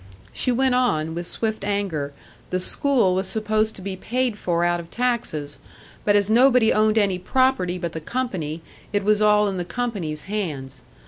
[0.33, 2.11] She went on, with swift anger
[2.49, 5.59] the school was supposed to be paid for out of taxes,
[6.03, 10.23] but as nobody owned any property but the company, it was all in the company's
[10.23, 10.81] hands.